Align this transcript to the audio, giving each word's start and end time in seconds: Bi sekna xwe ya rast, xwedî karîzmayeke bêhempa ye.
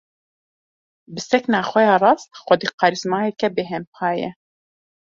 Bi 1.13 1.21
sekna 1.29 1.59
xwe 1.69 1.81
ya 1.87 1.95
rast, 2.03 2.29
xwedî 2.45 2.67
karîzmayeke 2.79 3.47
bêhempa 3.55 4.09
ye. 4.19 4.29